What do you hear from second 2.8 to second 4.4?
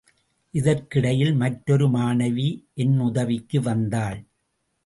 என் உதவிக்கு வந்தாள்.